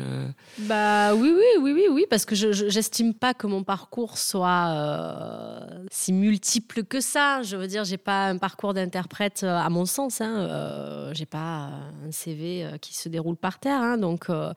Bah 0.59 1.13
oui, 1.15 1.33
oui, 1.35 1.61
oui, 1.61 1.71
oui, 1.73 1.85
oui, 1.91 2.05
parce 2.09 2.25
que 2.25 2.35
je 2.35 3.11
pas 3.13 3.33
que 3.33 3.47
mon 3.47 3.63
parcours 3.63 4.17
soit 4.17 4.69
euh, 4.69 5.85
si 5.91 6.13
multiple 6.13 6.83
que 6.83 7.01
ça. 7.01 7.41
Je 7.43 7.55
veux 7.55 7.67
dire, 7.67 7.83
j'ai 7.83 7.97
pas 7.97 8.27
un 8.27 8.37
parcours 8.37 8.73
d'interprète 8.73 9.41
euh, 9.43 9.57
à 9.57 9.69
mon 9.69 9.85
sens. 9.85 10.21
Hein. 10.21 10.37
Euh, 10.39 11.13
j'ai 11.13 11.25
pas 11.25 11.67
euh, 11.67 12.07
un 12.07 12.11
CV 12.11 12.63
euh, 12.63 12.77
qui 12.77 12.95
se 12.95 13.09
déroule 13.09 13.35
par 13.35 13.59
terre. 13.59 13.81
hein. 13.81 13.97
Donc 13.97 14.29
euh, 14.29 14.53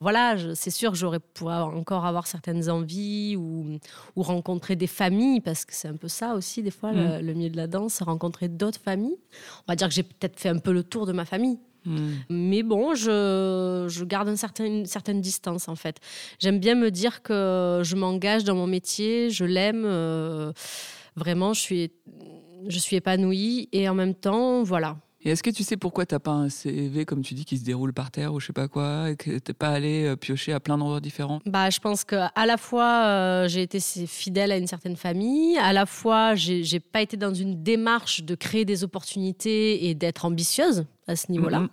voilà, 0.00 0.36
c'est 0.54 0.70
sûr 0.70 0.92
que 0.92 0.96
j'aurais 0.98 1.20
pourrais 1.20 1.58
encore 1.58 2.06
avoir 2.06 2.26
certaines 2.26 2.70
envies 2.70 3.36
ou, 3.36 3.78
ou 4.16 4.22
rencontrer 4.22 4.76
des 4.76 4.86
familles, 4.86 5.40
parce 5.40 5.64
que 5.64 5.74
c'est 5.74 5.88
un 5.88 5.96
peu 5.96 6.08
ça 6.08 6.34
aussi 6.34 6.62
des 6.62 6.70
fois 6.70 6.92
le, 6.92 7.20
le 7.20 7.34
milieu 7.34 7.50
de 7.50 7.56
la 7.56 7.66
danse, 7.66 8.02
rencontrer 8.02 8.48
d'autres 8.48 8.80
familles. 8.80 9.16
On 9.66 9.72
va 9.72 9.76
dire 9.76 9.88
que 9.88 9.94
j'ai 9.94 10.02
peut-être 10.02 10.38
fait 10.38 10.48
un 10.48 10.58
peu 10.58 10.72
le 10.72 10.82
tour 10.84 11.06
de 11.06 11.12
ma 11.12 11.24
famille. 11.24 11.58
Hmm. 11.84 12.12
Mais 12.30 12.62
bon, 12.62 12.94
je, 12.94 13.86
je 13.88 14.04
garde 14.04 14.28
un 14.28 14.36
certain- 14.36 14.64
une 14.66 14.86
certaine 14.86 15.20
distance 15.20 15.68
en 15.68 15.74
fait. 15.76 15.96
J'aime 16.38 16.58
bien 16.60 16.74
me 16.76 16.90
dire 16.90 17.22
que 17.22 17.80
je 17.82 17.96
m'engage 17.96 18.44
dans 18.44 18.54
mon 18.54 18.66
métier, 18.66 19.30
je 19.30 19.44
l'aime. 19.44 19.84
euh, 19.84 20.52
vraiment, 21.16 21.52
je 21.52 21.60
suis, 21.60 21.90
je 22.68 22.78
suis 22.78 22.96
épanouie 22.96 23.68
et 23.72 23.88
en 23.88 23.94
même 23.94 24.14
temps, 24.14 24.62
voilà. 24.62 24.96
Et 25.24 25.30
est-ce 25.30 25.42
que 25.42 25.50
tu 25.50 25.62
sais 25.62 25.76
pourquoi 25.76 26.04
t'as 26.04 26.18
pas 26.18 26.32
un 26.32 26.48
CV, 26.48 27.04
comme 27.04 27.22
tu 27.22 27.34
dis, 27.34 27.44
qui 27.44 27.56
se 27.56 27.64
déroule 27.64 27.92
par 27.92 28.10
terre 28.10 28.34
ou 28.34 28.40
je 28.40 28.46
sais 28.46 28.52
pas 28.52 28.66
quoi, 28.66 29.10
et 29.10 29.16
que 29.16 29.38
t'es 29.38 29.52
pas 29.52 29.68
allé 29.68 30.04
euh, 30.04 30.16
piocher 30.16 30.52
à 30.52 30.58
plein 30.58 30.76
d'endroits 30.76 31.00
différents? 31.00 31.40
Bah, 31.46 31.70
je 31.70 31.78
pense 31.78 32.02
que 32.02 32.16
à 32.34 32.46
la 32.46 32.56
fois 32.56 33.04
euh, 33.06 33.48
j'ai 33.48 33.62
été 33.62 33.78
fidèle 33.80 34.50
à 34.50 34.56
une 34.56 34.66
certaine 34.66 34.96
famille, 34.96 35.56
à 35.58 35.72
la 35.72 35.86
fois 35.86 36.34
j'ai 36.34 36.80
pas 36.80 37.02
été 37.02 37.16
dans 37.16 37.34
une 37.34 37.62
démarche 37.62 38.24
de 38.24 38.34
créer 38.34 38.64
des 38.64 38.82
opportunités 38.82 39.88
et 39.88 39.94
d'être 39.94 40.24
ambitieuse 40.24 40.84
à 41.06 41.16
ce 41.16 41.30
niveau-là. 41.30 41.68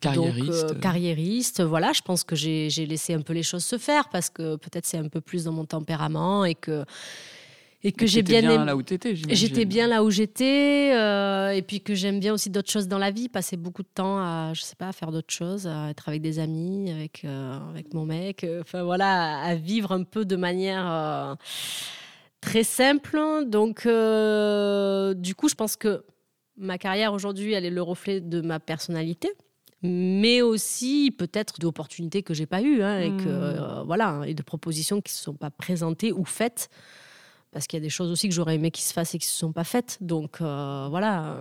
Carriériste. 0.00 0.66
Donc, 0.66 0.76
euh, 0.76 0.80
carriériste, 0.80 1.62
voilà, 1.62 1.92
je 1.92 2.02
pense 2.02 2.24
que 2.24 2.36
j'ai 2.36 2.68
laissé 2.86 3.14
un 3.14 3.20
peu 3.20 3.32
les 3.32 3.42
choses 3.42 3.64
se 3.64 3.78
faire 3.78 4.08
parce 4.08 4.30
que 4.30 4.56
peut-être 4.56 4.86
c'est 4.86 4.98
un 4.98 5.08
peu 5.08 5.20
plus 5.20 5.44
dans 5.44 5.52
mon 5.52 5.64
tempérament 5.64 6.44
et 6.44 6.54
que, 6.54 6.84
et 7.86 7.92
que 7.92 8.06
j'ai 8.06 8.22
bien, 8.22 8.38
aimé- 8.40 8.64
là 8.64 8.74
où 8.76 8.82
t'étais. 8.82 9.14
j'imagine. 9.14 9.36
J'étais 9.36 9.64
bien 9.66 9.86
là 9.86 10.02
où 10.02 10.10
j'étais 10.10 10.92
euh, 10.94 11.50
et 11.50 11.62
puis 11.62 11.80
que 11.82 11.94
j'aime 11.94 12.18
bien 12.18 12.32
aussi 12.32 12.48
d'autres 12.50 12.70
choses 12.70 12.88
dans 12.88 12.98
la 12.98 13.10
vie, 13.10 13.28
passer 13.28 13.56
beaucoup 13.56 13.82
de 13.82 13.88
temps 13.94 14.18
à, 14.18 14.52
je 14.54 14.62
sais 14.62 14.74
pas, 14.76 14.88
à 14.88 14.92
faire 14.92 15.12
d'autres 15.12 15.32
choses, 15.32 15.66
à 15.66 15.90
être 15.90 16.08
avec 16.08 16.22
des 16.22 16.38
amis, 16.38 16.90
avec, 16.90 17.24
euh, 17.24 17.58
avec 17.70 17.92
mon 17.94 18.06
mec, 18.06 18.42
euh, 18.42 18.62
enfin 18.62 18.82
voilà, 18.82 19.38
à 19.40 19.54
vivre 19.54 19.92
un 19.92 20.02
peu 20.02 20.24
de 20.24 20.34
manière 20.36 20.90
euh, 20.90 21.34
très 22.40 22.64
simple. 22.64 23.18
Donc, 23.46 23.82
du 23.82 25.34
coup, 25.34 25.48
je 25.48 25.54
pense 25.54 25.76
que 25.76 26.04
ma 26.56 26.78
carrière 26.78 27.12
aujourd'hui, 27.12 27.52
elle 27.52 27.64
est 27.64 27.70
le 27.70 27.82
reflet 27.82 28.20
de 28.20 28.40
ma 28.40 28.60
personnalité. 28.60 29.28
Mais 29.86 30.40
aussi 30.40 31.14
peut-être 31.14 31.58
d'opportunités 31.60 32.22
que 32.22 32.32
j'ai 32.32 32.46
pas 32.46 32.62
eues 32.62 32.82
hein, 32.82 33.00
et 33.00 33.10
que 33.10 33.28
Hmm. 33.28 33.28
euh, 33.28 33.82
voilà 33.84 34.22
et 34.26 34.32
de 34.32 34.42
propositions 34.42 35.02
qui 35.02 35.12
se 35.12 35.22
sont 35.22 35.34
pas 35.34 35.50
présentées 35.50 36.10
ou 36.10 36.24
faites 36.24 36.70
parce 37.54 37.68
qu'il 37.68 37.78
y 37.78 37.82
a 37.82 37.84
des 37.84 37.90
choses 37.90 38.10
aussi 38.10 38.28
que 38.28 38.34
j'aurais 38.34 38.56
aimé 38.56 38.72
qu'ils 38.72 38.84
se 38.84 38.92
fassent 38.92 39.14
et 39.14 39.18
qui 39.18 39.28
se 39.28 39.38
sont 39.38 39.52
pas 39.52 39.62
faites. 39.62 39.96
Donc 40.00 40.40
euh, 40.40 40.88
voilà. 40.90 41.40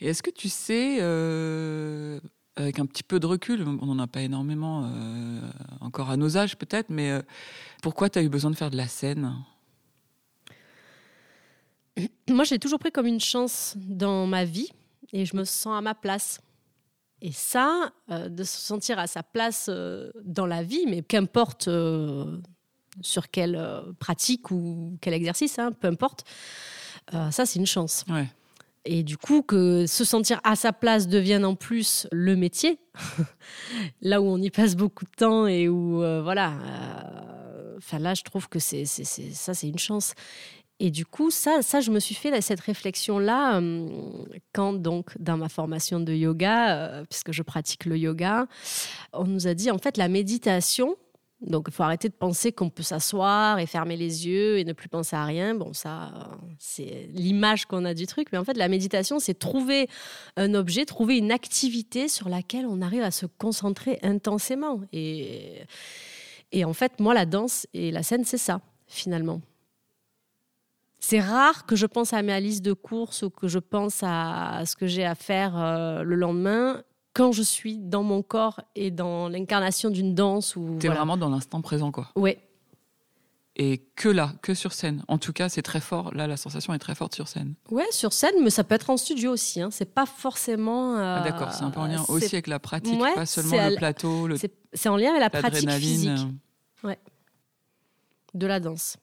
Et 0.00 0.08
est-ce 0.08 0.22
que 0.22 0.30
tu 0.30 0.48
sais, 0.48 0.96
euh, 1.00 2.18
avec 2.56 2.78
un 2.78 2.86
petit 2.86 3.02
peu 3.02 3.20
de 3.20 3.26
recul, 3.26 3.62
on 3.68 3.84
n'en 3.84 3.98
a 3.98 4.06
pas 4.06 4.22
énormément 4.22 4.86
euh, 4.86 5.40
encore 5.82 6.08
à 6.10 6.16
nos 6.16 6.38
âges 6.38 6.56
peut-être, 6.56 6.88
mais 6.88 7.12
pourquoi 7.82 8.08
tu 8.08 8.18
as 8.18 8.22
eu 8.22 8.30
besoin 8.30 8.50
de 8.50 8.56
faire 8.56 8.70
de 8.70 8.78
la 8.78 8.88
scène? 8.88 9.36
Moi, 12.30 12.44
j'ai 12.44 12.58
toujours 12.58 12.78
pris 12.78 12.90
comme 12.90 13.06
une 13.06 13.20
chance 13.20 13.74
dans 13.76 14.26
ma 14.26 14.46
vie 14.46 14.70
et 15.12 15.26
je 15.26 15.36
me 15.36 15.44
sens 15.44 15.76
à 15.76 15.82
ma 15.82 15.94
place. 15.94 16.40
Et 17.26 17.32
ça, 17.32 17.90
euh, 18.10 18.28
de 18.28 18.44
se 18.44 18.60
sentir 18.60 18.98
à 18.98 19.06
sa 19.06 19.22
place 19.22 19.70
euh, 19.70 20.10
dans 20.24 20.44
la 20.44 20.62
vie, 20.62 20.84
mais 20.86 21.02
qu'importe 21.02 21.68
euh, 21.68 22.38
sur 23.00 23.30
quelle 23.30 23.56
euh, 23.56 23.80
pratique 23.98 24.50
ou 24.50 24.96
quel 25.00 25.14
exercice, 25.14 25.58
hein, 25.58 25.72
peu 25.72 25.88
importe, 25.88 26.24
euh, 27.14 27.30
ça 27.30 27.46
c'est 27.46 27.58
une 27.58 27.66
chance. 27.66 28.04
Ouais. 28.08 28.28
Et 28.86 29.02
du 29.02 29.16
coup, 29.16 29.42
que 29.42 29.86
se 29.86 30.04
sentir 30.04 30.40
à 30.44 30.56
sa 30.56 30.72
place 30.72 31.08
devienne 31.08 31.44
en 31.44 31.54
plus 31.54 32.06
le 32.12 32.36
métier, 32.36 32.78
là 34.02 34.20
où 34.20 34.26
on 34.26 34.38
y 34.38 34.50
passe 34.50 34.76
beaucoup 34.76 35.06
de 35.06 35.10
temps 35.16 35.46
et 35.46 35.68
où, 35.68 36.02
euh, 36.02 36.22
voilà, 36.22 36.52
euh, 36.52 37.74
enfin 37.78 37.98
là, 37.98 38.12
je 38.12 38.22
trouve 38.22 38.48
que 38.48 38.58
c'est, 38.58 38.84
ça, 38.84 39.54
c'est 39.54 39.68
une 39.68 39.78
chance. 39.78 40.12
Et 40.80 40.90
du 40.90 41.06
coup, 41.06 41.30
ça, 41.30 41.62
ça 41.62 41.80
je 41.80 41.90
me 41.90 41.98
suis 41.98 42.14
fait 42.14 42.38
cette 42.42 42.60
réflexion-là 42.60 43.58
euh, 43.58 43.88
quand, 44.52 44.74
donc, 44.74 45.16
dans 45.18 45.38
ma 45.38 45.48
formation 45.48 45.98
de 45.98 46.12
yoga, 46.12 47.04
puisque 47.08 47.32
je 47.32 47.42
pratique 47.42 47.86
le 47.86 47.96
yoga, 47.96 48.46
on 49.14 49.24
nous 49.24 49.46
a 49.46 49.54
dit, 49.54 49.70
en 49.70 49.78
fait, 49.78 49.96
la 49.96 50.08
méditation, 50.08 50.96
donc, 51.46 51.66
il 51.68 51.74
faut 51.74 51.82
arrêter 51.82 52.08
de 52.08 52.14
penser 52.14 52.52
qu'on 52.52 52.70
peut 52.70 52.82
s'asseoir 52.82 53.58
et 53.58 53.66
fermer 53.66 53.96
les 53.96 54.26
yeux 54.26 54.58
et 54.58 54.64
ne 54.64 54.72
plus 54.72 54.88
penser 54.88 55.14
à 55.14 55.24
rien. 55.24 55.54
Bon, 55.54 55.74
ça, 55.74 56.30
c'est 56.58 57.08
l'image 57.12 57.66
qu'on 57.66 57.84
a 57.84 57.92
du 57.92 58.06
truc. 58.06 58.28
Mais 58.32 58.38
en 58.38 58.44
fait, 58.44 58.56
la 58.56 58.68
méditation, 58.68 59.18
c'est 59.18 59.38
trouver 59.38 59.88
un 60.36 60.54
objet, 60.54 60.86
trouver 60.86 61.18
une 61.18 61.30
activité 61.30 62.08
sur 62.08 62.30
laquelle 62.30 62.66
on 62.66 62.80
arrive 62.80 63.02
à 63.02 63.10
se 63.10 63.26
concentrer 63.26 63.98
intensément. 64.02 64.80
Et, 64.92 65.62
et 66.52 66.64
en 66.64 66.72
fait, 66.72 66.98
moi, 66.98 67.12
la 67.12 67.26
danse 67.26 67.66
et 67.74 67.90
la 67.90 68.02
scène, 68.02 68.24
c'est 68.24 68.38
ça, 68.38 68.62
finalement. 68.86 69.42
C'est 70.98 71.20
rare 71.20 71.66
que 71.66 71.76
je 71.76 71.84
pense 71.84 72.14
à 72.14 72.22
ma 72.22 72.40
liste 72.40 72.64
de 72.64 72.72
courses 72.72 73.22
ou 73.22 73.28
que 73.28 73.48
je 73.48 73.58
pense 73.58 73.98
à 74.02 74.62
ce 74.64 74.76
que 74.76 74.86
j'ai 74.86 75.04
à 75.04 75.14
faire 75.14 75.58
euh, 75.58 76.02
le 76.02 76.16
lendemain 76.16 76.82
quand 77.14 77.32
je 77.32 77.42
suis 77.42 77.78
dans 77.78 78.02
mon 78.02 78.22
corps 78.22 78.60
et 78.74 78.90
dans 78.90 79.28
l'incarnation 79.28 79.88
d'une 79.88 80.14
danse. 80.14 80.54
Ou, 80.56 80.76
T'es 80.78 80.88
voilà. 80.88 81.00
vraiment 81.00 81.16
dans 81.16 81.30
l'instant 81.30 81.60
présent, 81.62 81.90
quoi. 81.92 82.10
Ouais, 82.16 82.38
Et 83.56 83.78
que 83.94 84.08
là, 84.08 84.32
que 84.42 84.52
sur 84.52 84.72
scène. 84.72 85.04
En 85.06 85.16
tout 85.18 85.32
cas, 85.32 85.48
c'est 85.48 85.62
très 85.62 85.80
fort. 85.80 86.12
Là, 86.12 86.26
la 86.26 86.36
sensation 86.36 86.74
est 86.74 86.78
très 86.80 86.96
forte 86.96 87.14
sur 87.14 87.28
scène. 87.28 87.54
ouais, 87.70 87.86
sur 87.92 88.12
scène, 88.12 88.34
mais 88.42 88.50
ça 88.50 88.64
peut 88.64 88.74
être 88.74 88.90
en 88.90 88.96
studio 88.96 89.30
aussi. 89.32 89.60
Hein. 89.60 89.70
C'est 89.70 89.94
pas 89.94 90.06
forcément. 90.06 90.96
euh, 90.96 91.18
Ah, 91.20 91.22
d'accord, 91.22 91.52
c'est 91.52 91.62
un 91.62 91.70
peu 91.70 91.78
en 91.80 91.86
lien 91.86 92.04
aussi 92.08 92.34
avec 92.34 92.48
la 92.48 92.58
pratique, 92.58 93.00
Ouais, 93.00 93.14
pas 93.14 93.26
seulement 93.26 93.52
le 93.56 93.72
l- 93.72 93.76
plateau, 93.76 94.26
le 94.26 94.36
C'est 94.36 94.88
en 94.88 94.96
lien 94.96 95.10
avec 95.10 95.20
la 95.20 95.30
pratique 95.30 95.70
physique 95.70 96.08
l'adrénaline. 96.08 96.38
de 98.34 98.46
la 98.48 98.58
danse 98.60 98.96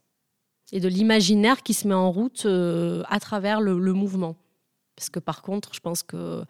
et 0.73 0.79
de 0.81 0.87
l'imaginaire 0.89 1.63
qui 1.63 1.73
se 1.73 1.87
met 1.87 1.93
en 1.93 2.11
route 2.11 2.45
euh, 2.45 3.03
à 3.09 3.19
travers 3.21 3.61
le, 3.61 3.79
le 3.79 3.93
mouvement. 3.93 4.35
Parce 4.97 5.09
que 5.09 5.19
par 5.19 5.41
contre, 5.41 5.73
je 5.73 5.79
pense 5.79 6.03
que 6.03 6.43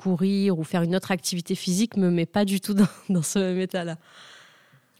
courir 0.00 0.58
ou 0.58 0.64
faire 0.64 0.82
une 0.82 0.96
autre 0.96 1.10
activité 1.10 1.54
physique 1.54 1.98
me 1.98 2.10
met 2.10 2.24
pas 2.24 2.46
du 2.46 2.58
tout 2.60 2.72
dans, 2.72 2.88
dans 3.10 3.22
ce 3.22 3.38
même 3.38 3.60
état-là. 3.60 3.98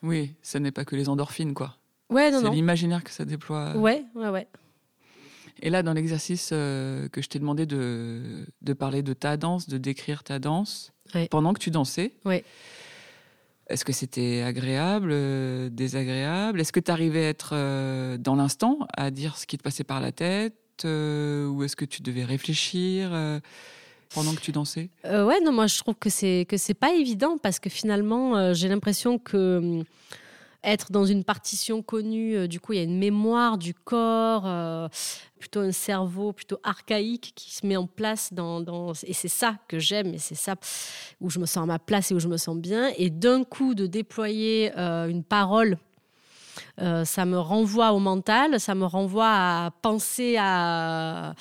Oui, 0.02 0.34
ce 0.42 0.58
n'est 0.58 0.72
pas 0.72 0.84
que 0.84 0.94
les 0.94 1.08
endorphines, 1.08 1.54
quoi. 1.54 1.76
Ouais, 2.10 2.30
non, 2.30 2.40
C'est 2.42 2.50
l'imaginaire 2.50 3.02
que 3.02 3.10
ça 3.10 3.24
déploie. 3.24 3.74
Ouais, 3.76 4.04
ouais, 4.14 4.28
ouais. 4.28 4.46
Et 5.62 5.70
là, 5.70 5.82
dans 5.82 5.92
l'exercice 5.94 6.50
euh, 6.52 7.08
que 7.08 7.22
je 7.22 7.28
t'ai 7.28 7.38
demandé 7.38 7.64
de, 7.66 8.44
de 8.60 8.72
parler 8.74 9.02
de 9.02 9.12
ta 9.14 9.36
danse, 9.38 9.68
de 9.68 9.78
décrire 9.78 10.22
ta 10.22 10.38
danse, 10.38 10.92
Ouais. 11.14 11.28
pendant 11.28 11.52
que 11.54 11.58
tu 11.60 11.70
dansais. 11.70 12.12
Ouais. 12.24 12.44
Est-ce 13.68 13.84
que 13.84 13.92
c'était 13.92 14.42
agréable, 14.42 15.10
euh, 15.12 15.68
désagréable? 15.70 16.60
Est-ce 16.60 16.72
que 16.72 16.80
tu 16.80 16.90
arrivais 16.90 17.24
à 17.24 17.28
être 17.30 17.50
euh, 17.54 18.16
dans 18.18 18.34
l'instant, 18.36 18.78
à 18.96 19.10
dire 19.10 19.36
ce 19.38 19.46
qui 19.46 19.56
te 19.58 19.62
passait 19.62 19.84
par 19.84 20.00
la 20.00 20.12
tête 20.12 20.54
Ou 20.84 21.62
est-ce 21.64 21.76
que 21.76 21.84
tu 21.84 22.00
devais 22.02 22.24
réfléchir 22.24 23.10
pendant 24.14 24.34
que 24.34 24.40
tu 24.40 24.52
dansais? 24.52 24.90
Euh, 25.04 25.24
ouais, 25.24 25.40
non, 25.40 25.52
moi 25.52 25.66
je 25.66 25.78
trouve 25.78 25.94
que 25.94 26.10
c'est 26.10 26.46
que 26.48 26.56
c'est 26.56 26.74
pas 26.74 26.92
évident 26.92 27.38
parce 27.38 27.58
que 27.58 27.70
finalement 27.70 28.36
euh, 28.36 28.54
j'ai 28.54 28.68
l'impression 28.68 29.18
que 29.18 29.58
hum, 29.58 29.84
être 30.62 30.92
dans 30.92 31.06
une 31.06 31.24
partition 31.24 31.82
connue, 31.82 32.36
euh, 32.36 32.46
du 32.46 32.60
coup 32.60 32.72
il 32.74 32.76
y 32.76 32.80
a 32.80 32.84
une 32.84 32.98
mémoire 32.98 33.56
du 33.56 33.72
corps, 33.72 34.90
plutôt 35.38 35.60
un 35.60 35.72
cerveau 35.72 36.32
plutôt 36.32 36.58
archaïque 36.62 37.32
qui 37.34 37.54
se 37.54 37.66
met 37.66 37.76
en 37.76 37.86
place 37.86 38.32
dans, 38.32 38.60
dans 38.60 38.92
et 39.04 39.14
c'est 39.14 39.28
ça 39.28 39.56
que 39.68 39.78
j'aime 39.78 40.14
et 40.14 40.18
c'est 40.18 40.34
ça 40.34 40.56
où 41.20 41.30
je 41.30 41.38
me 41.38 41.46
sens 41.46 41.62
à 41.62 41.66
ma 41.66 41.78
place 41.78 42.10
et 42.10 42.14
où 42.14 42.20
je 42.20 42.28
me 42.28 42.36
sens 42.36 42.56
bien 42.56 42.92
et 42.98 43.10
d'un 43.10 43.44
coup 43.44 43.74
de 43.74 43.86
déployer 43.86 44.72
une 44.76 45.24
parole. 45.24 45.78
Euh, 46.80 47.04
ça 47.04 47.24
me 47.24 47.38
renvoie 47.38 47.92
au 47.92 47.98
mental, 47.98 48.58
ça 48.60 48.74
me 48.74 48.84
renvoie 48.84 49.28
à 49.28 49.70
penser 49.82 50.36
à, 50.38 51.34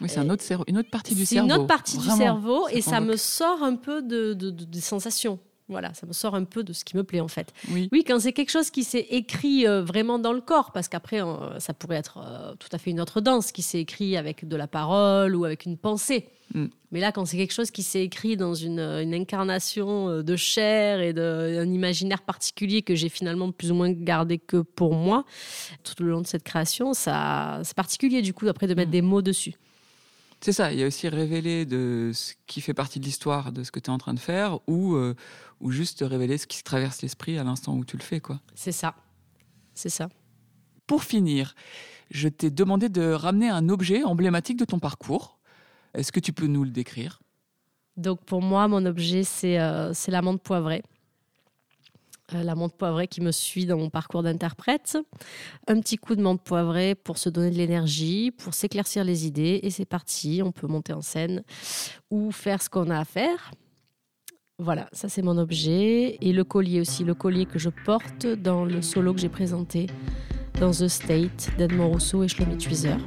Oui, 0.00 0.08
c'est 0.08 0.18
un 0.20 0.30
autre 0.30 0.42
cerveau, 0.42 0.64
une 0.68 0.78
autre 0.78 0.90
partie 0.90 1.14
du 1.14 1.24
c'est 1.26 1.36
cerveau. 1.36 1.48
une 1.48 1.54
autre 1.56 1.66
partie 1.66 1.96
Vraiment, 1.96 2.14
du 2.16 2.22
cerveau 2.22 2.68
et 2.70 2.82
ça 2.82 3.00
me 3.00 3.16
sort 3.16 3.62
un 3.62 3.76
peu 3.76 4.02
de, 4.02 4.34
de- 4.34 4.50
de- 4.50 4.64
des 4.64 4.80
sensations. 4.80 5.38
Voilà, 5.68 5.92
ça 5.94 6.06
me 6.06 6.12
sort 6.12 6.36
un 6.36 6.44
peu 6.44 6.62
de 6.62 6.72
ce 6.72 6.84
qui 6.84 6.96
me 6.96 7.02
plaît 7.02 7.20
en 7.20 7.28
fait. 7.28 7.52
Oui. 7.70 7.88
Oui, 7.90 8.04
quand 8.04 8.20
c'est 8.20 8.32
quelque 8.32 8.50
chose 8.52 8.70
qui 8.70 8.84
s'est 8.84 9.06
écrit 9.10 9.66
euh, 9.66 9.82
vraiment 9.82 10.20
dans 10.20 10.32
le 10.32 10.40
corps, 10.40 10.70
parce 10.70 10.86
qu'après, 10.86 11.20
euh, 11.20 11.58
ça 11.58 11.74
pourrait 11.74 11.96
être 11.96 12.18
euh, 12.18 12.54
tout 12.54 12.68
à 12.70 12.78
fait 12.78 12.90
une 12.90 13.00
autre 13.00 13.20
danse 13.20 13.50
qui 13.50 13.62
s'est 13.62 13.80
écrit 13.80 14.16
avec 14.16 14.46
de 14.46 14.56
la 14.56 14.68
parole 14.68 15.34
ou 15.34 15.44
avec 15.44 15.66
une 15.66 15.76
pensée. 15.76 16.28
Mm. 16.54 16.66
Mais 16.92 17.00
là, 17.00 17.10
quand 17.10 17.24
c'est 17.24 17.36
quelque 17.36 17.52
chose 17.52 17.72
qui 17.72 17.82
s'est 17.82 18.04
écrit 18.04 18.36
dans 18.36 18.54
une, 18.54 18.78
une 18.78 19.12
incarnation 19.12 20.22
de 20.22 20.36
chair 20.36 21.00
et 21.00 21.12
d'un 21.12 21.68
imaginaire 21.68 22.22
particulier 22.22 22.82
que 22.82 22.94
j'ai 22.94 23.08
finalement 23.08 23.50
plus 23.50 23.72
ou 23.72 23.74
moins 23.74 23.90
gardé 23.90 24.38
que 24.38 24.58
pour 24.58 24.94
moi, 24.94 25.24
tout 25.82 26.00
le 26.00 26.10
long 26.10 26.20
de 26.20 26.28
cette 26.28 26.44
création, 26.44 26.94
ça, 26.94 27.60
c'est 27.64 27.76
particulier 27.76 28.22
du 28.22 28.32
coup 28.32 28.46
après 28.46 28.68
de 28.68 28.74
mettre 28.74 28.86
Mm. 28.88 28.92
des 28.92 29.02
mots 29.02 29.22
dessus. 29.22 29.54
C'est 30.40 30.52
ça, 30.52 30.72
il 30.72 30.78
y 30.78 30.82
a 30.82 30.86
aussi 30.86 31.08
révéler 31.08 31.64
de 31.64 32.10
ce 32.14 32.34
qui 32.46 32.60
fait 32.60 32.74
partie 32.74 33.00
de 33.00 33.04
l'histoire 33.04 33.52
de 33.52 33.64
ce 33.64 33.70
que 33.70 33.80
tu 33.80 33.90
es 33.90 33.92
en 33.92 33.98
train 33.98 34.14
de 34.14 34.20
faire 34.20 34.58
ou, 34.68 34.94
euh, 34.94 35.14
ou 35.60 35.70
juste 35.70 36.04
révéler 36.06 36.38
ce 36.38 36.46
qui 36.46 36.58
se 36.58 36.62
traverse 36.62 37.02
l'esprit 37.02 37.38
à 37.38 37.44
l'instant 37.44 37.74
où 37.74 37.84
tu 37.84 37.96
le 37.96 38.02
fais. 38.02 38.20
quoi. 38.20 38.40
C'est 38.54 38.72
ça. 38.72 38.94
C'est 39.74 39.88
ça. 39.88 40.08
Pour 40.86 41.02
finir, 41.04 41.54
je 42.10 42.28
t'ai 42.28 42.50
demandé 42.50 42.88
de 42.88 43.10
ramener 43.12 43.48
un 43.48 43.68
objet 43.68 44.04
emblématique 44.04 44.58
de 44.58 44.64
ton 44.64 44.78
parcours. 44.78 45.38
Est-ce 45.94 46.12
que 46.12 46.20
tu 46.20 46.32
peux 46.32 46.46
nous 46.46 46.64
le 46.64 46.70
décrire? 46.70 47.20
Donc 47.96 48.22
pour 48.24 48.42
moi, 48.42 48.68
mon 48.68 48.84
objet, 48.84 49.24
c'est 49.24 49.58
euh, 49.58 49.92
c'est 49.94 50.10
la 50.10 50.20
menthe 50.22 50.42
poivrée. 50.42 50.82
Euh, 52.34 52.42
la 52.42 52.56
menthe 52.56 52.76
poivrée 52.76 53.06
qui 53.06 53.20
me 53.20 53.30
suit 53.30 53.66
dans 53.66 53.78
mon 53.78 53.88
parcours 53.88 54.22
d'interprète. 54.24 54.98
Un 55.68 55.80
petit 55.80 55.96
coup 55.96 56.16
de 56.16 56.22
menthe 56.22 56.42
poivrée 56.42 56.96
pour 56.96 57.18
se 57.18 57.28
donner 57.28 57.50
de 57.50 57.56
l'énergie, 57.56 58.32
pour 58.32 58.52
s'éclaircir 58.52 59.04
les 59.04 59.26
idées. 59.26 59.60
Et 59.62 59.70
c'est 59.70 59.84
parti, 59.84 60.42
on 60.44 60.50
peut 60.50 60.66
monter 60.66 60.92
en 60.92 61.02
scène 61.02 61.44
ou 62.10 62.32
faire 62.32 62.62
ce 62.62 62.68
qu'on 62.68 62.90
a 62.90 62.98
à 62.98 63.04
faire. 63.04 63.52
Voilà, 64.58 64.88
ça 64.92 65.08
c'est 65.08 65.22
mon 65.22 65.38
objet. 65.38 66.18
Et 66.20 66.32
le 66.32 66.42
collier 66.42 66.80
aussi, 66.80 67.04
le 67.04 67.14
collier 67.14 67.46
que 67.46 67.60
je 67.60 67.70
porte 67.84 68.26
dans 68.26 68.64
le 68.64 68.82
solo 68.82 69.14
que 69.14 69.20
j'ai 69.20 69.28
présenté 69.28 69.86
dans 70.58 70.72
The 70.72 70.88
State 70.88 71.50
d'Edmond 71.58 71.90
Rousseau 71.90 72.24
et 72.24 72.28
Shlomi 72.28 72.58
Tweezer. 72.58 72.98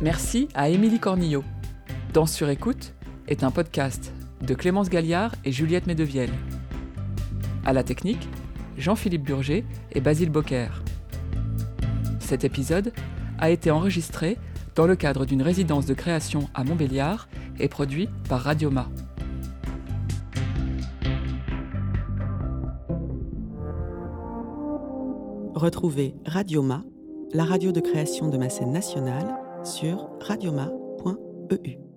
Merci 0.00 0.48
à 0.54 0.70
Émilie 0.70 0.98
Cornillot. 0.98 1.44
Danse 2.14 2.32
sur 2.32 2.48
écoute 2.48 2.94
est 3.30 3.44
un 3.44 3.50
podcast 3.52 4.12
de 4.42 4.54
Clémence 4.54 4.90
Galliard 4.90 5.34
et 5.44 5.52
Juliette 5.52 5.86
Medevielle. 5.86 6.32
À 7.64 7.72
la 7.72 7.84
technique, 7.84 8.28
Jean-Philippe 8.76 9.22
Burger 9.22 9.64
et 9.92 10.00
Basile 10.00 10.30
Bocquer. 10.30 10.68
Cet 12.18 12.44
épisode 12.44 12.92
a 13.38 13.50
été 13.50 13.70
enregistré 13.70 14.36
dans 14.74 14.86
le 14.86 14.96
cadre 14.96 15.24
d'une 15.24 15.42
résidence 15.42 15.86
de 15.86 15.94
création 15.94 16.48
à 16.54 16.64
Montbéliard 16.64 17.28
et 17.58 17.68
produit 17.68 18.08
par 18.28 18.40
Radioma. 18.40 18.88
Retrouvez 25.54 26.14
Radioma, 26.26 26.82
la 27.32 27.44
radio 27.44 27.70
de 27.70 27.80
création 27.80 28.28
de 28.28 28.38
ma 28.38 28.48
scène 28.48 28.72
nationale, 28.72 29.36
sur 29.62 30.08
radioma.eu. 30.20 31.89